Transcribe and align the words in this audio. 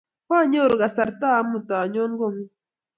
Kwanyoru 0.27 0.75
kasarta 0.81 1.27
amut 1.39 1.69
anyon 1.79 2.11
kong'ung' 2.19 2.51